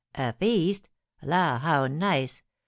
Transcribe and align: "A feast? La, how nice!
"A 0.15 0.33
feast? 0.33 0.89
La, 1.21 1.59
how 1.59 1.85
nice! 1.85 2.41